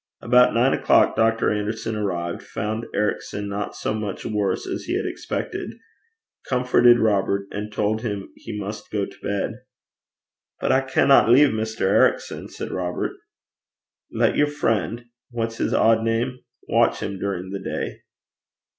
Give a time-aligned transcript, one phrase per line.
[0.19, 1.51] About nine o'clock Dr.
[1.53, 5.75] Anderson arrived, found Ericson not so much worse as he had expected,
[6.49, 9.59] comforted Robert, and told him he must go to bed.
[10.59, 11.81] 'But I cannot leave Mr.
[11.81, 13.11] Ericson,' said Robert.
[14.11, 16.39] 'Let your friend what's his odd name?
[16.67, 18.01] watch him during the day.'